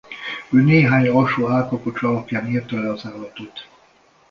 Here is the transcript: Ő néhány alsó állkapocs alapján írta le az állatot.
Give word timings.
Ő 0.51 0.61
néhány 0.61 1.07
alsó 1.09 1.47
állkapocs 1.49 2.03
alapján 2.03 2.47
írta 2.47 2.79
le 2.79 2.91
az 2.91 3.05
állatot. 3.05 3.67